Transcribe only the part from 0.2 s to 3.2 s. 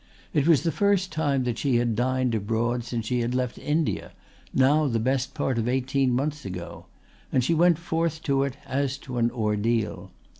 It was the first time that she had dined abroad since she